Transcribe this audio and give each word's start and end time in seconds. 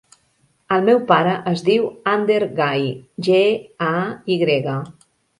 El 0.75 0.85
meu 0.85 1.01
pare 1.09 1.33
es 1.51 1.59
diu 1.67 1.83
Ander 2.13 2.37
Gay: 2.59 2.87
ge, 3.27 3.43
a, 3.89 3.91
i 4.37 4.39
grega. 4.45 4.75